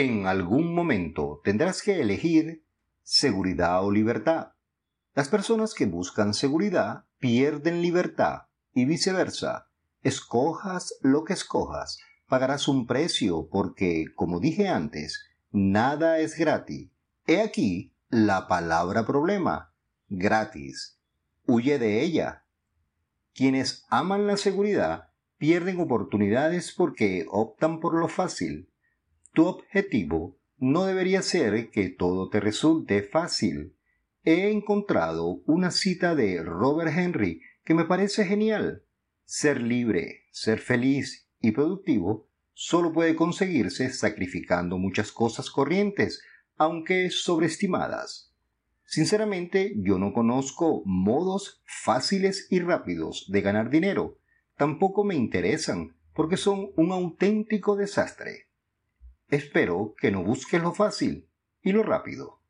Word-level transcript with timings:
En 0.00 0.28
algún 0.28 0.76
momento 0.76 1.40
tendrás 1.42 1.82
que 1.82 2.00
elegir 2.00 2.64
seguridad 3.02 3.84
o 3.84 3.90
libertad. 3.90 4.52
Las 5.12 5.28
personas 5.28 5.74
que 5.74 5.86
buscan 5.86 6.34
seguridad 6.34 7.06
pierden 7.18 7.82
libertad 7.82 8.42
y 8.72 8.84
viceversa. 8.84 9.66
Escojas 10.04 10.94
lo 11.02 11.24
que 11.24 11.32
escojas, 11.32 11.98
pagarás 12.28 12.68
un 12.68 12.86
precio 12.86 13.48
porque, 13.50 14.04
como 14.14 14.38
dije 14.38 14.68
antes, 14.68 15.26
nada 15.50 16.20
es 16.20 16.38
gratis. 16.38 16.92
He 17.26 17.42
aquí 17.42 17.92
la 18.08 18.46
palabra 18.46 19.04
problema, 19.04 19.74
gratis. 20.08 21.00
Huye 21.44 21.80
de 21.80 22.04
ella. 22.04 22.44
Quienes 23.34 23.84
aman 23.90 24.28
la 24.28 24.36
seguridad 24.36 25.08
pierden 25.38 25.80
oportunidades 25.80 26.72
porque 26.72 27.26
optan 27.28 27.80
por 27.80 27.94
lo 27.94 28.06
fácil. 28.06 28.70
Tu 29.38 29.46
objetivo 29.46 30.36
no 30.56 30.86
debería 30.86 31.22
ser 31.22 31.70
que 31.70 31.90
todo 31.90 32.28
te 32.28 32.40
resulte 32.40 33.04
fácil. 33.04 33.76
He 34.24 34.50
encontrado 34.50 35.42
una 35.46 35.70
cita 35.70 36.16
de 36.16 36.42
Robert 36.42 36.90
Henry 36.92 37.42
que 37.64 37.72
me 37.72 37.84
parece 37.84 38.24
genial. 38.24 38.82
Ser 39.24 39.62
libre, 39.62 40.24
ser 40.32 40.58
feliz 40.58 41.30
y 41.40 41.52
productivo 41.52 42.28
solo 42.52 42.92
puede 42.92 43.14
conseguirse 43.14 43.90
sacrificando 43.90 44.76
muchas 44.76 45.12
cosas 45.12 45.50
corrientes, 45.50 46.20
aunque 46.56 47.08
sobreestimadas. 47.10 48.34
Sinceramente, 48.86 49.72
yo 49.76 50.00
no 50.00 50.12
conozco 50.12 50.82
modos 50.84 51.62
fáciles 51.64 52.48
y 52.50 52.58
rápidos 52.58 53.28
de 53.30 53.40
ganar 53.40 53.70
dinero. 53.70 54.18
Tampoco 54.56 55.04
me 55.04 55.14
interesan, 55.14 55.96
porque 56.12 56.36
son 56.36 56.72
un 56.74 56.90
auténtico 56.90 57.76
desastre. 57.76 58.47
Espero 59.28 59.94
que 60.00 60.10
no 60.10 60.22
busques 60.22 60.62
lo 60.62 60.72
fácil 60.72 61.28
y 61.62 61.72
lo 61.72 61.82
rápido. 61.82 62.40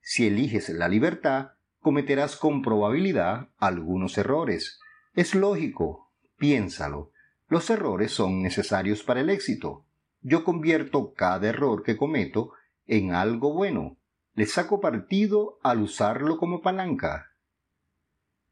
Si 0.00 0.26
eliges 0.26 0.68
la 0.68 0.88
libertad, 0.88 1.52
cometerás 1.80 2.36
con 2.36 2.62
probabilidad 2.62 3.48
algunos 3.58 4.16
errores. 4.16 4.78
Es 5.14 5.34
lógico, 5.34 6.12
piénsalo. 6.38 7.10
Los 7.48 7.68
errores 7.68 8.12
son 8.12 8.42
necesarios 8.42 9.02
para 9.02 9.20
el 9.20 9.30
éxito. 9.30 9.84
Yo 10.20 10.44
convierto 10.44 11.14
cada 11.14 11.48
error 11.48 11.82
que 11.82 11.96
cometo 11.96 12.52
en 12.86 13.12
algo 13.12 13.52
bueno. 13.52 13.96
Le 14.34 14.46
saco 14.46 14.80
partido 14.80 15.58
al 15.62 15.80
usarlo 15.82 16.38
como 16.38 16.62
palanca. 16.62 17.32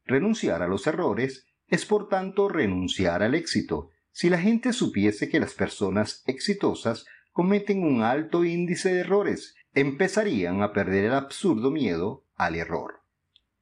Renunciar 0.05 0.61
a 0.61 0.67
los 0.67 0.85
errores 0.85 1.47
es 1.67 1.85
por 1.85 2.09
tanto 2.09 2.49
renunciar 2.49 3.23
al 3.23 3.35
éxito. 3.35 3.89
Si 4.11 4.29
la 4.29 4.37
gente 4.37 4.73
supiese 4.73 5.29
que 5.29 5.39
las 5.39 5.53
personas 5.53 6.23
exitosas 6.27 7.05
cometen 7.33 7.83
un 7.83 8.03
alto 8.03 8.45
índice 8.45 8.93
de 8.93 9.01
errores, 9.01 9.55
empezarían 9.73 10.61
a 10.61 10.71
perder 10.71 11.05
el 11.05 11.13
absurdo 11.13 11.71
miedo 11.71 12.23
al 12.35 12.55
error. 12.55 13.01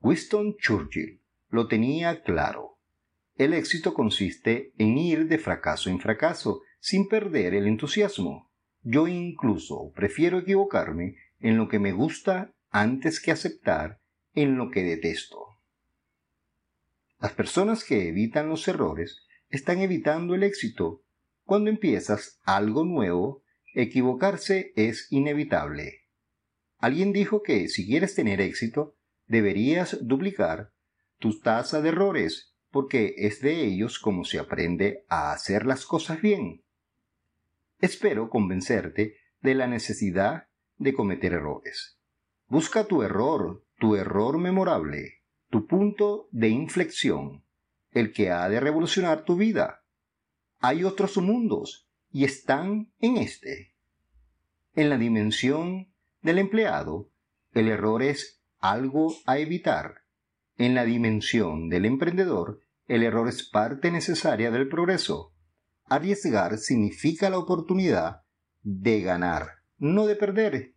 Winston 0.02 0.58
Churchill 0.58 1.22
lo 1.50 1.67
tenía 1.67 2.22
claro. 2.22 2.77
El 3.38 3.53
éxito 3.53 3.94
consiste 3.94 4.73
en 4.77 4.97
ir 4.97 5.27
de 5.27 5.38
fracaso 5.38 5.89
en 5.89 5.99
fracaso 5.99 6.61
sin 6.80 7.08
perder 7.08 7.53
el 7.53 7.66
entusiasmo. 7.66 8.49
Yo 8.83 9.08
incluso 9.08 9.92
prefiero 9.95 10.39
equivocarme 10.39 11.16
en 11.39 11.58
lo 11.58 11.69
que 11.69 11.80
me 11.80 11.94
gusta 11.94 12.52
antes 12.72 13.22
que 13.22 13.31
aceptar 13.31 13.99
en 14.33 14.58
lo 14.58 14.69
que 14.69 14.83
detesto. 14.83 15.45
Las 17.19 17.33
personas 17.33 17.83
que 17.83 18.08
evitan 18.08 18.49
los 18.49 18.67
errores 18.67 19.25
están 19.49 19.80
evitando 19.80 20.36
el 20.36 20.44
éxito. 20.44 21.03
Cuando 21.45 21.69
empiezas 21.69 22.39
algo 22.44 22.83
nuevo, 22.83 23.44
Equivocarse 23.73 24.73
es 24.75 25.08
inevitable. 25.11 26.02
Alguien 26.77 27.14
dijo 27.14 27.41
que 27.41 27.69
si 27.69 27.86
quieres 27.86 28.16
tener 28.16 28.41
éxito, 28.41 28.97
deberías 29.27 29.97
duplicar 30.02 30.73
tu 31.19 31.39
tasa 31.39 31.82
de 31.82 31.89
errores, 31.89 32.54
porque 32.70 33.14
es 33.17 33.42
de 33.42 33.64
ellos 33.64 33.99
como 33.99 34.26
se 34.26 34.39
aprende 34.39 35.05
a 35.08 35.32
hacer 35.32 35.65
las 35.65 35.86
cosas 35.86 36.21
bien. 36.21 36.64
Espero 37.80 38.30
convencerte 38.30 39.15
de 39.39 39.55
la 39.55 39.67
necesidad 39.67 40.48
de 40.77 40.93
cometer 40.93 41.33
errores. 41.33 41.98
Busca 42.48 42.83
tu 42.83 43.03
error, 43.03 43.64
tu 43.80 43.95
error 43.95 44.38
memorable, 44.38 45.21
tu 45.49 45.65
punto 45.65 46.27
de 46.32 46.49
inflexión, 46.49 47.45
el 47.92 48.11
que 48.11 48.32
ha 48.32 48.49
de 48.49 48.59
revolucionar 48.59 49.23
tu 49.23 49.38
vida. 49.38 49.86
Hay 50.59 50.83
otros 50.83 51.17
mundos 51.17 51.90
y 52.11 52.26
están 52.26 52.92
en 52.99 53.17
este. 53.17 53.73
En 54.73 54.89
la 54.89 54.98
dimensión 54.98 55.94
del 56.22 56.39
empleado, 56.39 57.10
el 57.54 57.67
error 57.67 58.04
es 58.04 58.42
algo 58.60 59.16
a 59.26 59.38
evitar. 59.38 60.04
En 60.58 60.76
la 60.76 60.86
dimensión 60.86 61.70
del 61.70 61.86
emprendedor, 61.86 62.61
el 62.88 63.04
error 63.04 63.27
es 63.27 63.44
parte 63.44 63.92
necesaria 63.92 64.52
del 64.52 64.67
progreso. 64.67 65.33
Arriesgar 65.86 66.58
significa 66.58 67.30
la 67.30 67.38
oportunidad 67.38 68.21
de 68.61 69.02
ganar, 69.02 69.48
no 69.77 70.05
de 70.05 70.16
perder. 70.16 70.76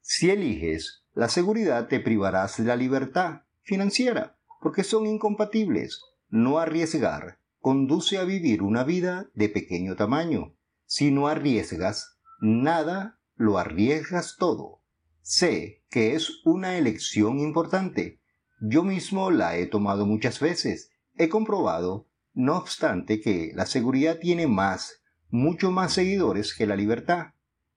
Si 0.00 0.30
eliges 0.30 1.04
la 1.14 1.28
seguridad, 1.28 1.88
te 1.88 2.00
privarás 2.00 2.58
de 2.58 2.64
la 2.64 2.76
libertad 2.76 3.42
financiera, 3.62 4.38
porque 4.60 4.84
son 4.84 5.06
incompatibles. 5.06 6.00
No 6.28 6.58
arriesgar 6.58 7.38
conduce 7.60 8.18
a 8.18 8.24
vivir 8.24 8.62
una 8.62 8.84
vida 8.84 9.30
de 9.34 9.48
pequeño 9.48 9.96
tamaño, 9.96 10.54
si 10.86 11.10
no 11.10 11.28
arriesgas 11.28 12.18
nada, 12.40 13.18
lo 13.36 13.58
arriesgas 13.58 14.36
todo. 14.38 14.82
Sé 15.22 15.82
que 15.90 16.14
es 16.14 16.42
una 16.44 16.76
elección 16.76 17.38
importante. 17.38 18.20
Yo 18.60 18.82
mismo 18.82 19.30
la 19.30 19.56
he 19.56 19.66
tomado 19.66 20.06
muchas 20.06 20.40
veces. 20.40 20.90
He 21.16 21.28
comprobado, 21.28 22.08
no 22.32 22.56
obstante, 22.56 23.20
que 23.20 23.52
la 23.54 23.66
seguridad 23.66 24.18
tiene 24.18 24.46
más, 24.46 25.02
mucho 25.28 25.70
más 25.70 25.92
seguidores 25.92 26.54
que 26.54 26.66
la 26.66 26.76
libertad. 26.76 27.28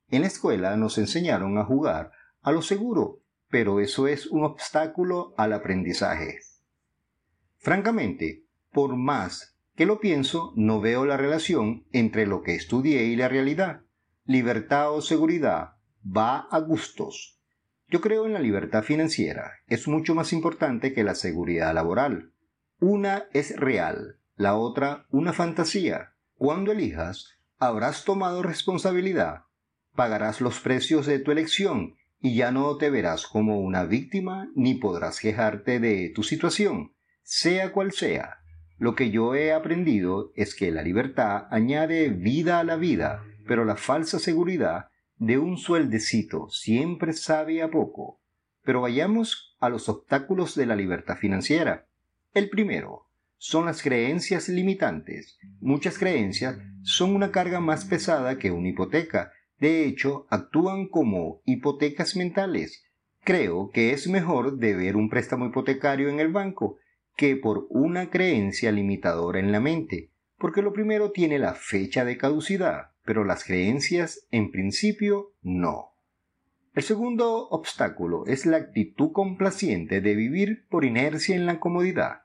En 0.10 0.22
la 0.22 0.28
escuela 0.28 0.76
nos 0.78 0.98
enseñaron 0.98 1.58
a 1.58 1.66
jugar 1.66 2.12
a 2.42 2.52
lo 2.52 2.62
seguro, 2.62 3.22
pero 3.50 3.80
eso 3.80 4.08
es 4.08 4.28
un 4.28 4.44
obstáculo 4.44 5.34
al 5.38 5.54
aprendizaje. 5.54 6.40
Francamente, 7.58 8.46
por 8.72 8.96
más 8.96 9.57
que 9.78 9.86
lo 9.86 10.00
pienso, 10.00 10.54
no 10.56 10.82
veo 10.82 11.06
la 11.06 11.18
relación 11.18 11.86
entre 11.92 12.26
lo 12.26 12.42
que 12.42 12.56
estudié 12.56 13.06
y 13.06 13.16
la 13.16 13.30
realidad. 13.30 13.82
Libertad 14.26 14.92
o 14.92 15.04
seguridad 15.04 15.76
va 16.04 16.48
a 16.50 16.60
gustos. 16.60 17.40
Yo 17.88 18.02
creo 18.02 18.26
en 18.26 18.34
la 18.34 18.40
libertad 18.40 18.84
financiera. 18.84 19.52
Es 19.68 19.88
mucho 19.88 20.16
más 20.16 20.34
importante 20.34 20.94
que 20.94 21.04
la 21.04 21.14
seguridad 21.14 21.76
laboral. 21.76 22.34
Una 22.80 23.26
es 23.34 23.56
real, 23.56 24.20
la 24.36 24.56
otra 24.56 25.06
una 25.12 25.32
fantasía. 25.32 26.16
Cuando 26.34 26.72
elijas, 26.72 27.38
habrás 27.60 28.04
tomado 28.04 28.42
responsabilidad, 28.42 29.44
pagarás 29.96 30.42
los 30.42 30.60
precios 30.60 31.06
de 31.06 31.20
tu 31.20 31.32
elección 31.32 31.98
y 32.20 32.36
ya 32.36 32.52
no 32.52 32.78
te 32.78 32.90
verás 32.90 33.28
como 33.28 33.60
una 33.60 33.86
víctima 33.86 34.50
ni 34.56 34.74
podrás 34.74 35.20
quejarte 35.20 35.80
de 35.80 36.12
tu 36.16 36.24
situación, 36.24 36.96
sea 37.22 37.72
cual 37.72 37.92
sea. 37.92 38.40
Lo 38.80 38.94
que 38.96 39.10
yo 39.10 39.34
he 39.34 39.54
aprendido 39.54 40.32
es 40.36 40.54
que 40.54 40.72
la 40.72 40.84
libertad 40.84 41.48
añade 41.50 42.10
vida 42.10 42.60
a 42.60 42.64
la 42.64 42.76
vida, 42.76 43.24
pero 43.48 43.66
la 43.66 43.76
falsa 43.76 44.20
seguridad 44.20 44.88
de 45.18 45.40
un 45.40 45.58
sueldecito 45.58 46.50
siempre 46.50 47.14
sabe 47.14 47.64
a 47.64 47.72
poco. 47.72 48.20
Pero 48.64 48.82
vayamos 48.82 49.56
a 49.60 49.70
los 49.70 49.90
obstáculos 49.90 50.54
de 50.56 50.68
la 50.68 50.76
libertad 50.76 51.18
financiera. 51.18 51.88
El 52.34 52.50
primero 52.50 53.08
son 53.38 53.66
las 53.66 53.82
creencias 53.82 54.48
limitantes. 54.48 55.40
Muchas 55.60 55.98
creencias 55.98 56.60
son 56.84 57.16
una 57.16 57.32
carga 57.32 57.60
más 57.60 57.86
pesada 57.86 58.38
que 58.38 58.52
una 58.52 58.70
hipoteca. 58.70 59.32
De 59.60 59.86
hecho, 59.86 60.28
actúan 60.30 60.88
como 60.88 61.42
hipotecas 61.46 62.16
mentales. 62.16 62.84
Creo 63.24 63.72
que 63.72 63.92
es 63.92 64.08
mejor 64.08 64.58
deber 64.58 64.96
un 64.96 65.10
préstamo 65.10 65.48
hipotecario 65.48 66.10
en 66.10 66.20
el 66.20 66.32
banco 66.32 66.78
que 67.18 67.36
por 67.36 67.66
una 67.72 68.12
creencia 68.12 68.72
limitadora 68.72 69.40
en 69.40 69.52
la 69.52 69.60
mente, 69.60 70.12
porque 70.38 70.62
lo 70.62 70.72
primero 70.72 71.12
tiene 71.12 71.40
la 71.40 71.56
fecha 71.56 72.06
de 72.06 72.16
caducidad, 72.16 72.92
pero 73.04 73.26
las 73.26 73.44
creencias 73.44 74.28
en 74.30 74.52
principio 74.52 75.34
no. 75.42 75.94
El 76.76 76.84
segundo 76.84 77.50
obstáculo 77.50 78.28
es 78.28 78.46
la 78.46 78.58
actitud 78.58 79.12
complaciente 79.12 80.00
de 80.00 80.14
vivir 80.14 80.68
por 80.70 80.86
inercia 80.86 81.36
en 81.36 81.48
la 81.48 81.60
comodidad, 81.60 82.22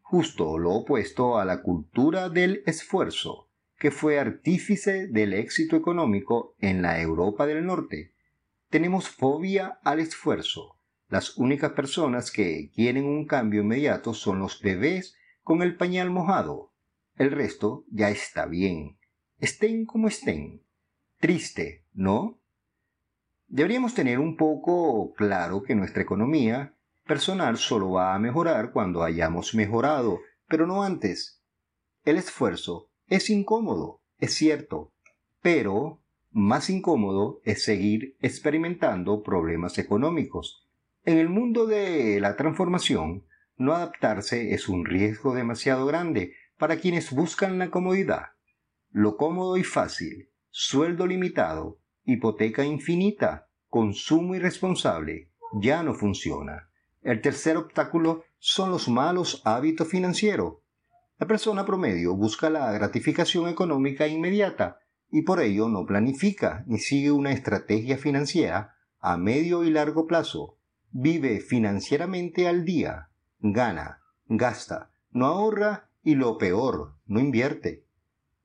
justo 0.00 0.58
lo 0.58 0.74
opuesto 0.74 1.38
a 1.38 1.44
la 1.44 1.60
cultura 1.60 2.28
del 2.28 2.62
esfuerzo, 2.66 3.48
que 3.76 3.90
fue 3.90 4.20
artífice 4.20 5.08
del 5.08 5.32
éxito 5.32 5.74
económico 5.74 6.54
en 6.60 6.82
la 6.82 7.00
Europa 7.00 7.48
del 7.48 7.66
Norte. 7.66 8.12
Tenemos 8.70 9.08
fobia 9.08 9.80
al 9.82 9.98
esfuerzo, 9.98 10.75
las 11.08 11.36
únicas 11.36 11.72
personas 11.72 12.30
que 12.30 12.70
quieren 12.74 13.04
un 13.04 13.26
cambio 13.26 13.62
inmediato 13.62 14.12
son 14.12 14.40
los 14.40 14.60
bebés 14.60 15.16
con 15.42 15.62
el 15.62 15.76
pañal 15.76 16.10
mojado. 16.10 16.72
El 17.14 17.30
resto 17.30 17.84
ya 17.90 18.10
está 18.10 18.46
bien. 18.46 18.98
Estén 19.38 19.86
como 19.86 20.08
estén. 20.08 20.62
Triste, 21.18 21.84
¿no? 21.94 22.40
Deberíamos 23.46 23.94
tener 23.94 24.18
un 24.18 24.36
poco 24.36 25.14
claro 25.14 25.62
que 25.62 25.76
nuestra 25.76 26.02
economía 26.02 26.74
personal 27.06 27.56
solo 27.56 27.92
va 27.92 28.14
a 28.14 28.18
mejorar 28.18 28.72
cuando 28.72 29.04
hayamos 29.04 29.54
mejorado, 29.54 30.18
pero 30.48 30.66
no 30.66 30.82
antes. 30.82 31.40
El 32.04 32.16
esfuerzo 32.16 32.90
es 33.06 33.30
incómodo, 33.30 34.00
es 34.18 34.34
cierto, 34.34 34.92
pero 35.40 36.00
más 36.32 36.68
incómodo 36.68 37.40
es 37.44 37.62
seguir 37.62 38.16
experimentando 38.20 39.22
problemas 39.22 39.78
económicos. 39.78 40.65
En 41.06 41.18
el 41.18 41.28
mundo 41.28 41.66
de 41.66 42.18
la 42.18 42.34
transformación, 42.34 43.26
no 43.56 43.74
adaptarse 43.74 44.54
es 44.54 44.68
un 44.68 44.84
riesgo 44.84 45.36
demasiado 45.36 45.86
grande 45.86 46.34
para 46.58 46.78
quienes 46.78 47.12
buscan 47.12 47.60
la 47.60 47.70
comodidad. 47.70 48.30
Lo 48.90 49.16
cómodo 49.16 49.56
y 49.56 49.62
fácil, 49.62 50.30
sueldo 50.50 51.06
limitado, 51.06 51.78
hipoteca 52.02 52.64
infinita, 52.64 53.48
consumo 53.68 54.34
irresponsable, 54.34 55.30
ya 55.60 55.84
no 55.84 55.94
funciona. 55.94 56.70
El 57.02 57.20
tercer 57.20 57.56
obstáculo 57.56 58.24
son 58.40 58.72
los 58.72 58.88
malos 58.88 59.42
hábitos 59.44 59.86
financieros. 59.86 60.54
La 61.20 61.28
persona 61.28 61.64
promedio 61.64 62.16
busca 62.16 62.50
la 62.50 62.72
gratificación 62.72 63.48
económica 63.48 64.08
inmediata 64.08 64.80
y 65.12 65.22
por 65.22 65.40
ello 65.40 65.68
no 65.68 65.86
planifica 65.86 66.64
ni 66.66 66.80
sigue 66.80 67.12
una 67.12 67.30
estrategia 67.30 67.96
financiera 67.96 68.74
a 68.98 69.16
medio 69.16 69.62
y 69.62 69.70
largo 69.70 70.08
plazo. 70.08 70.55
Vive 70.90 71.40
financieramente 71.40 72.48
al 72.48 72.64
día, 72.64 73.08
gana, 73.40 74.00
gasta, 74.28 74.90
no 75.10 75.26
ahorra 75.26 75.90
y 76.02 76.14
lo 76.14 76.38
peor, 76.38 76.94
no 77.06 77.20
invierte. 77.20 77.84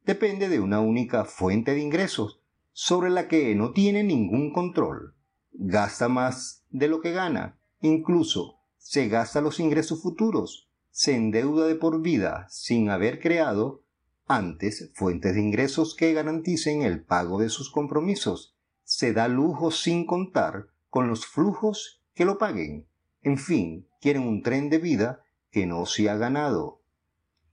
Depende 0.05 0.49
de 0.49 0.59
una 0.59 0.79
única 0.79 1.25
fuente 1.25 1.73
de 1.73 1.81
ingresos 1.81 2.41
sobre 2.73 3.09
la 3.09 3.27
que 3.27 3.53
no 3.55 3.71
tiene 3.71 4.03
ningún 4.03 4.51
control. 4.51 5.13
Gasta 5.53 6.07
más 6.07 6.63
de 6.69 6.87
lo 6.87 7.01
que 7.01 7.11
gana, 7.11 7.59
incluso 7.81 8.57
se 8.77 9.07
gasta 9.07 9.41
los 9.41 9.59
ingresos 9.59 10.01
futuros, 10.01 10.69
se 10.89 11.15
endeuda 11.15 11.67
de 11.67 11.75
por 11.75 12.01
vida 12.01 12.47
sin 12.49 12.89
haber 12.89 13.19
creado 13.19 13.83
antes 14.27 14.91
fuentes 14.95 15.35
de 15.35 15.41
ingresos 15.41 15.95
que 15.95 16.13
garanticen 16.13 16.81
el 16.81 17.03
pago 17.03 17.39
de 17.39 17.49
sus 17.49 17.69
compromisos, 17.69 18.55
se 18.83 19.13
da 19.13 19.27
lujo 19.27 19.71
sin 19.71 20.05
contar 20.05 20.67
con 20.89 21.07
los 21.07 21.25
flujos 21.25 22.00
que 22.13 22.25
lo 22.25 22.37
paguen. 22.37 22.87
En 23.21 23.37
fin, 23.37 23.87
quieren 23.99 24.23
un 24.23 24.41
tren 24.41 24.69
de 24.69 24.79
vida 24.79 25.23
que 25.51 25.65
no 25.65 25.85
se 25.85 26.09
ha 26.09 26.15
ganado. 26.15 26.81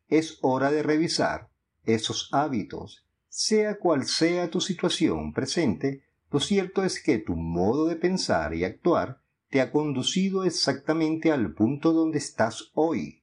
Es 0.08 0.38
hora 0.40 0.70
de 0.70 0.82
revisar 0.82 1.50
esos 1.84 2.28
hábitos. 2.32 3.06
Sea 3.28 3.78
cual 3.78 4.06
sea 4.06 4.50
tu 4.50 4.60
situación 4.60 5.32
presente, 5.32 6.04
lo 6.30 6.40
cierto 6.40 6.84
es 6.84 7.02
que 7.02 7.18
tu 7.18 7.36
modo 7.36 7.86
de 7.86 7.96
pensar 7.96 8.54
y 8.54 8.64
actuar 8.64 9.20
te 9.48 9.60
ha 9.60 9.70
conducido 9.70 10.44
exactamente 10.44 11.32
al 11.32 11.54
punto 11.54 11.92
donde 11.92 12.18
estás 12.18 12.70
hoy. 12.74 13.22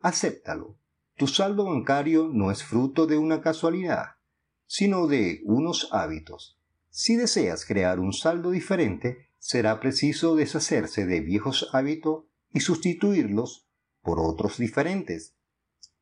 Acéptalo. 0.00 0.78
Tu 1.16 1.26
saldo 1.26 1.64
bancario 1.64 2.28
no 2.32 2.50
es 2.50 2.64
fruto 2.64 3.06
de 3.06 3.16
una 3.16 3.40
casualidad, 3.40 4.16
sino 4.66 5.06
de 5.06 5.40
unos 5.44 5.88
hábitos. 5.92 6.58
Si 6.90 7.16
deseas 7.16 7.64
crear 7.64 8.00
un 8.00 8.12
saldo 8.12 8.50
diferente, 8.50 9.28
será 9.44 9.78
preciso 9.78 10.36
deshacerse 10.36 11.04
de 11.04 11.20
viejos 11.20 11.68
hábitos 11.74 12.24
y 12.50 12.60
sustituirlos 12.60 13.68
por 14.00 14.18
otros 14.18 14.56
diferentes. 14.56 15.36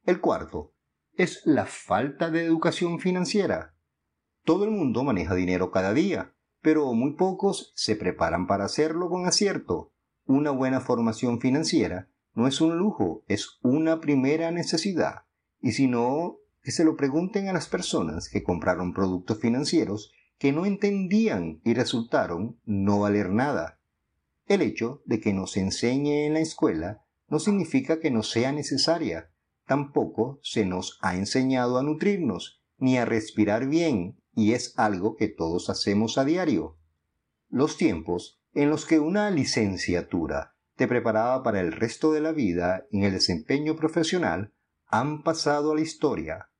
El 0.04 0.20
cuarto 0.20 0.76
es 1.16 1.42
la 1.44 1.66
falta 1.66 2.30
de 2.30 2.44
educación 2.44 3.00
financiera. 3.00 3.74
Todo 4.44 4.64
el 4.64 4.70
mundo 4.70 5.02
maneja 5.02 5.34
dinero 5.34 5.72
cada 5.72 5.92
día, 5.92 6.36
pero 6.60 6.92
muy 6.92 7.16
pocos 7.16 7.72
se 7.74 7.96
preparan 7.96 8.46
para 8.46 8.64
hacerlo 8.64 9.08
con 9.08 9.26
acierto. 9.26 9.92
Una 10.24 10.52
buena 10.52 10.80
formación 10.80 11.40
financiera 11.40 12.08
no 12.34 12.46
es 12.46 12.60
un 12.60 12.78
lujo, 12.78 13.24
es 13.26 13.58
una 13.62 13.98
primera 13.98 14.52
necesidad. 14.52 15.24
Y 15.60 15.72
si 15.72 15.88
no, 15.88 16.38
que 16.62 16.70
se 16.70 16.84
lo 16.84 16.96
pregunten 16.96 17.48
a 17.48 17.52
las 17.52 17.66
personas 17.66 18.28
que 18.28 18.44
compraron 18.44 18.94
productos 18.94 19.40
financieros 19.40 20.12
que 20.42 20.50
no 20.50 20.66
entendían 20.66 21.60
y 21.62 21.72
resultaron 21.72 22.58
no 22.64 22.98
valer 22.98 23.30
nada. 23.30 23.78
El 24.48 24.60
hecho 24.60 25.00
de 25.04 25.20
que 25.20 25.32
nos 25.32 25.56
enseñe 25.56 26.26
en 26.26 26.34
la 26.34 26.40
escuela 26.40 27.04
no 27.28 27.38
significa 27.38 28.00
que 28.00 28.10
no 28.10 28.24
sea 28.24 28.50
necesaria. 28.50 29.30
Tampoco 29.68 30.40
se 30.42 30.66
nos 30.66 30.98
ha 31.00 31.14
enseñado 31.14 31.78
a 31.78 31.84
nutrirnos, 31.84 32.60
ni 32.76 32.98
a 32.98 33.04
respirar 33.04 33.68
bien, 33.68 34.20
y 34.34 34.54
es 34.54 34.76
algo 34.76 35.14
que 35.14 35.28
todos 35.28 35.70
hacemos 35.70 36.18
a 36.18 36.24
diario. 36.24 36.76
Los 37.48 37.76
tiempos 37.76 38.42
en 38.52 38.68
los 38.68 38.84
que 38.84 38.98
una 38.98 39.30
licenciatura 39.30 40.56
te 40.74 40.88
preparaba 40.88 41.44
para 41.44 41.60
el 41.60 41.70
resto 41.70 42.10
de 42.10 42.20
la 42.20 42.32
vida 42.32 42.84
en 42.90 43.04
el 43.04 43.12
desempeño 43.12 43.76
profesional 43.76 44.52
han 44.88 45.22
pasado 45.22 45.70
a 45.70 45.76
la 45.76 45.82
historia. 45.82 46.50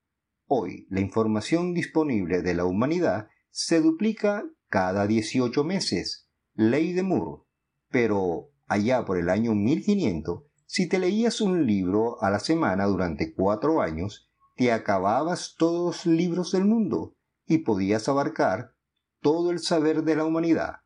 Hoy 0.47 0.87
la 0.89 1.01
información 1.01 1.75
disponible 1.75 2.43
de 2.43 2.55
la 2.55 2.65
humanidad 2.65 3.27
se 3.53 3.81
duplica 3.81 4.45
cada 4.69 5.07
18 5.07 5.63
meses, 5.63 6.29
ley 6.55 6.95
de 6.95 7.03
Moore. 7.03 7.43
Pero 7.91 8.51
allá 8.67 9.05
por 9.05 9.19
el 9.19 9.29
año 9.29 9.55
1500, 9.55 10.45
si 10.65 10.89
te 10.89 10.99
leías 10.99 11.43
un 11.43 11.67
libro 11.67 12.21
a 12.23 12.31
la 12.31 12.41
semana 12.41 12.87
durante 12.87 13.35
cuatro 13.35 13.83
años, 13.83 14.31
te 14.57 14.73
acababas 14.73 15.55
todos 15.59 16.07
los 16.07 16.17
libros 16.17 16.53
del 16.53 16.65
mundo 16.65 17.15
y 17.47 17.59
podías 17.59 18.09
abarcar 18.09 18.75
todo 19.21 19.51
el 19.51 19.59
saber 19.59 20.03
de 20.03 20.17
la 20.17 20.25
humanidad. 20.25 20.77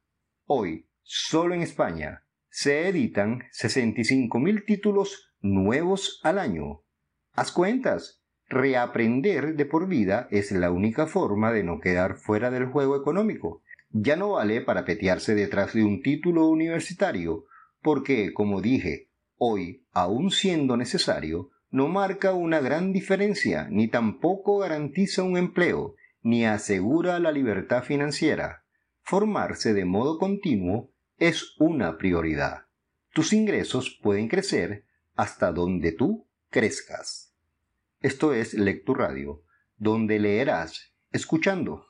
Hoy, 0.44 0.90
solo 1.02 1.54
en 1.54 1.62
España, 1.62 2.26
se 2.50 2.88
editan 2.88 3.42
65.000 3.52 4.64
títulos 4.66 5.32
nuevos 5.40 6.20
al 6.24 6.40
año. 6.40 6.82
Haz 7.32 7.52
cuentas. 7.52 8.15
Reaprender 8.48 9.56
de 9.56 9.66
por 9.66 9.88
vida 9.88 10.28
es 10.30 10.52
la 10.52 10.70
única 10.70 11.06
forma 11.06 11.52
de 11.52 11.64
no 11.64 11.80
quedar 11.80 12.14
fuera 12.16 12.50
del 12.50 12.66
juego 12.66 12.96
económico. 12.96 13.62
Ya 13.90 14.14
no 14.14 14.32
vale 14.32 14.60
para 14.60 14.84
petearse 14.84 15.34
detrás 15.34 15.72
de 15.72 15.82
un 15.82 16.00
título 16.00 16.46
universitario, 16.48 17.46
porque, 17.82 18.32
como 18.32 18.60
dije, 18.60 19.10
hoy, 19.36 19.84
aun 19.92 20.30
siendo 20.30 20.76
necesario, 20.76 21.50
no 21.70 21.88
marca 21.88 22.34
una 22.34 22.60
gran 22.60 22.92
diferencia, 22.92 23.66
ni 23.68 23.88
tampoco 23.88 24.58
garantiza 24.58 25.24
un 25.24 25.36
empleo, 25.36 25.96
ni 26.22 26.46
asegura 26.46 27.18
la 27.18 27.32
libertad 27.32 27.82
financiera. 27.82 28.64
Formarse 29.02 29.74
de 29.74 29.84
modo 29.84 30.18
continuo 30.18 30.92
es 31.18 31.56
una 31.58 31.98
prioridad. 31.98 32.66
Tus 33.12 33.32
ingresos 33.32 33.98
pueden 34.02 34.28
crecer 34.28 34.84
hasta 35.16 35.50
donde 35.50 35.92
tú 35.92 36.28
crezcas. 36.50 37.25
Esto 38.00 38.34
es 38.34 38.52
Lectura 38.52 39.08
Radio, 39.08 39.42
donde 39.78 40.20
leerás 40.20 40.94
escuchando. 41.12 41.85